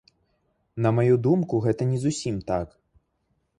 На 0.85 0.91
маю 0.99 1.19
думку, 1.27 1.61
гэта 1.67 1.89
не 1.93 1.99
зусім 2.07 2.43
так. 2.51 2.67